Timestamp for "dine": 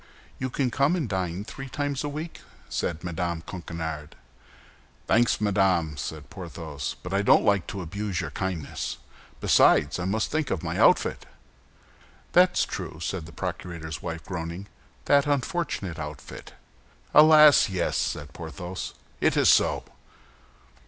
1.07-1.43